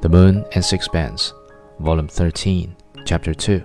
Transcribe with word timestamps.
The 0.00 0.08
Moon 0.08 0.44
and 0.52 0.64
Sixpence, 0.64 1.34
Volume 1.80 2.06
13, 2.06 2.76
Chapter 3.04 3.34
2. 3.34 3.64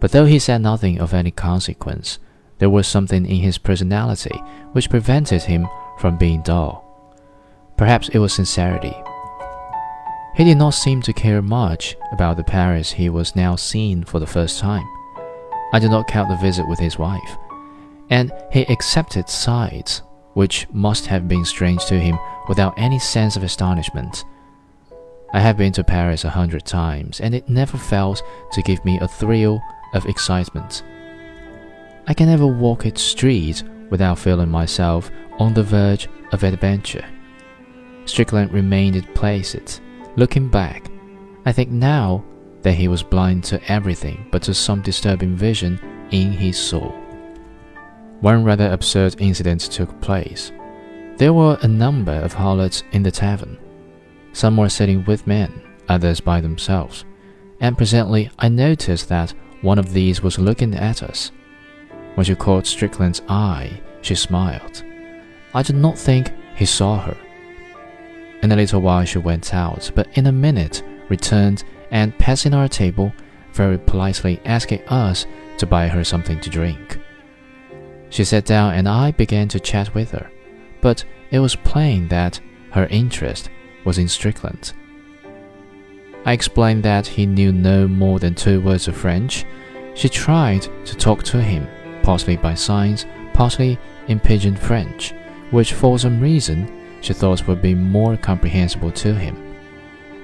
But 0.00 0.10
though 0.10 0.24
he 0.24 0.40
said 0.40 0.60
nothing 0.60 0.98
of 0.98 1.14
any 1.14 1.30
consequence, 1.30 2.18
there 2.58 2.68
was 2.68 2.88
something 2.88 3.24
in 3.24 3.36
his 3.36 3.56
personality 3.56 4.36
which 4.72 4.90
prevented 4.90 5.42
him 5.42 5.68
from 5.98 6.18
being 6.18 6.42
dull. 6.42 6.84
Perhaps 7.76 8.08
it 8.08 8.18
was 8.18 8.32
sincerity. 8.32 8.96
He 10.34 10.42
did 10.42 10.58
not 10.58 10.70
seem 10.70 11.00
to 11.02 11.12
care 11.12 11.40
much 11.40 11.96
about 12.10 12.36
the 12.36 12.42
Paris 12.42 12.90
he 12.90 13.08
was 13.08 13.36
now 13.36 13.54
seeing 13.54 14.02
for 14.02 14.18
the 14.18 14.26
first 14.26 14.58
time. 14.58 14.86
I 15.72 15.78
do 15.78 15.88
not 15.88 16.08
count 16.08 16.28
the 16.28 16.36
visit 16.36 16.66
with 16.66 16.80
his 16.80 16.98
wife, 16.98 17.36
and 18.10 18.32
he 18.50 18.62
accepted 18.62 19.28
sights 19.28 20.02
which 20.32 20.66
must 20.72 21.06
have 21.06 21.28
been 21.28 21.44
strange 21.44 21.84
to 21.84 22.00
him 22.00 22.18
without 22.48 22.74
any 22.76 22.98
sense 22.98 23.36
of 23.36 23.44
astonishment. 23.44 24.24
I 25.32 25.40
have 25.40 25.56
been 25.56 25.72
to 25.74 25.84
Paris 25.84 26.24
a 26.24 26.30
hundred 26.30 26.64
times, 26.64 27.20
and 27.20 27.34
it 27.34 27.48
never 27.48 27.78
fails 27.78 28.22
to 28.52 28.62
give 28.62 28.84
me 28.84 28.98
a 29.00 29.08
thrill 29.08 29.62
of 29.94 30.06
excitement. 30.06 30.82
I 32.06 32.14
can 32.14 32.26
never 32.26 32.46
walk 32.46 32.86
its 32.86 33.00
streets 33.00 33.62
without 33.90 34.18
feeling 34.18 34.50
myself 34.50 35.10
on 35.38 35.54
the 35.54 35.62
verge 35.62 36.08
of 36.32 36.42
adventure. 36.42 37.04
Strickland 38.06 38.52
remained 38.52 39.06
placid, 39.14 39.78
looking 40.16 40.48
back. 40.48 40.90
I 41.44 41.52
think 41.52 41.70
now 41.70 42.24
that 42.62 42.72
he 42.72 42.88
was 42.88 43.02
blind 43.02 43.44
to 43.44 43.60
everything 43.70 44.26
but 44.32 44.42
to 44.42 44.54
some 44.54 44.82
disturbing 44.82 45.36
vision 45.36 45.80
in 46.10 46.32
his 46.32 46.58
soul. 46.58 46.90
One 48.20 48.44
rather 48.44 48.70
absurd 48.70 49.16
incident 49.18 49.60
took 49.62 50.00
place. 50.00 50.52
There 51.16 51.32
were 51.32 51.58
a 51.62 51.68
number 51.68 52.12
of 52.12 52.32
harlots 52.32 52.82
in 52.92 53.02
the 53.02 53.10
tavern. 53.10 53.58
Some 54.32 54.56
were 54.56 54.68
sitting 54.68 55.04
with 55.04 55.26
men, 55.26 55.62
others 55.88 56.20
by 56.20 56.40
themselves, 56.40 57.04
and 57.60 57.76
presently 57.76 58.30
I 58.38 58.48
noticed 58.48 59.08
that 59.08 59.34
one 59.60 59.78
of 59.78 59.92
these 59.92 60.22
was 60.22 60.38
looking 60.38 60.74
at 60.74 61.02
us. 61.02 61.32
When 62.14 62.24
she 62.24 62.34
caught 62.34 62.66
Strickland's 62.66 63.22
eye, 63.28 63.80
she 64.02 64.14
smiled. 64.14 64.82
I 65.54 65.62
did 65.62 65.76
not 65.76 65.98
think 65.98 66.32
he 66.54 66.64
saw 66.64 66.98
her. 67.00 67.16
In 68.42 68.52
a 68.52 68.56
little 68.56 68.80
while 68.80 69.04
she 69.04 69.18
went 69.18 69.52
out, 69.52 69.90
but 69.94 70.08
in 70.14 70.26
a 70.26 70.32
minute 70.32 70.82
returned 71.08 71.64
and, 71.90 72.16
passing 72.18 72.54
our 72.54 72.68
table, 72.68 73.12
very 73.52 73.78
politely 73.78 74.40
asking 74.44 74.80
us 74.88 75.26
to 75.58 75.66
buy 75.66 75.88
her 75.88 76.04
something 76.04 76.40
to 76.40 76.50
drink. 76.50 76.98
She 78.08 78.24
sat 78.24 78.44
down 78.44 78.74
and 78.74 78.88
I 78.88 79.10
began 79.10 79.48
to 79.48 79.60
chat 79.60 79.94
with 79.94 80.12
her, 80.12 80.30
but 80.80 81.04
it 81.30 81.40
was 81.40 81.54
plain 81.56 82.08
that 82.08 82.40
her 82.72 82.86
interest 82.86 83.50
was 83.84 83.98
in 83.98 84.08
Strickland. 84.08 84.72
I 86.24 86.32
explained 86.32 86.82
that 86.82 87.06
he 87.06 87.26
knew 87.26 87.50
no 87.50 87.88
more 87.88 88.18
than 88.18 88.34
two 88.34 88.60
words 88.60 88.88
of 88.88 88.96
French. 88.96 89.46
She 89.94 90.08
tried 90.08 90.62
to 90.84 90.96
talk 90.96 91.22
to 91.24 91.40
him, 91.40 91.66
partly 92.02 92.36
by 92.36 92.54
signs, 92.54 93.06
partly 93.32 93.78
in 94.08 94.20
pidgin 94.20 94.56
French, 94.56 95.14
which 95.50 95.72
for 95.72 95.98
some 95.98 96.20
reason 96.20 96.70
she 97.00 97.14
thought 97.14 97.46
would 97.46 97.62
be 97.62 97.74
more 97.74 98.16
comprehensible 98.16 98.92
to 98.92 99.14
him, 99.14 99.56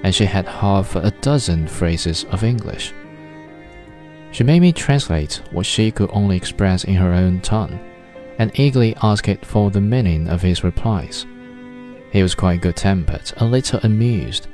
and 0.03 0.13
she 0.13 0.25
had 0.25 0.47
half 0.47 0.95
a 0.95 1.11
dozen 1.21 1.67
phrases 1.67 2.25
of 2.25 2.43
English. 2.43 2.93
She 4.31 4.43
made 4.43 4.59
me 4.59 4.71
translate 4.71 5.41
what 5.51 5.65
she 5.65 5.91
could 5.91 6.11
only 6.13 6.37
express 6.37 6.83
in 6.83 6.93
her 6.95 7.13
own 7.13 7.41
tongue, 7.41 7.79
and 8.37 8.51
eagerly 8.59 8.95
asked 9.01 9.45
for 9.45 9.71
the 9.71 9.81
meaning 9.81 10.27
of 10.27 10.43
his 10.43 10.63
replies. 10.63 11.25
He 12.11 12.23
was 12.23 12.35
quite 12.35 12.61
good 12.61 12.75
tempered, 12.75 13.31
a 13.37 13.45
little 13.45 13.79
amused, 13.83 14.47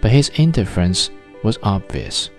but 0.00 0.10
his 0.10 0.30
indifference 0.36 1.10
was 1.42 1.58
obvious. 1.62 2.30